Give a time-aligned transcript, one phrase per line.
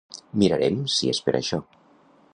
[0.43, 1.63] Mirarem si és per això.